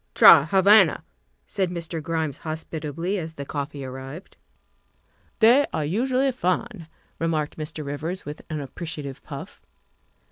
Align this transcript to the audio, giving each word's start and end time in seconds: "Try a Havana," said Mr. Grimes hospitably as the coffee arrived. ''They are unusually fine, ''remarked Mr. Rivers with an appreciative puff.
"Try 0.15 0.41
a 0.41 0.45
Havana," 0.45 1.03
said 1.45 1.69
Mr. 1.69 2.01
Grimes 2.01 2.39
hospitably 2.39 3.19
as 3.19 3.35
the 3.35 3.45
coffee 3.45 3.85
arrived. 3.85 4.35
''They 5.41 5.67
are 5.71 5.83
unusually 5.83 6.31
fine, 6.31 6.87
''remarked 7.19 7.55
Mr. 7.55 7.85
Rivers 7.85 8.25
with 8.25 8.41
an 8.49 8.61
appreciative 8.61 9.21
puff. 9.21 9.61